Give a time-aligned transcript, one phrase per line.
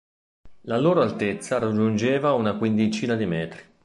[0.61, 3.61] La loro altezza raggiungeva una quindicina di metri.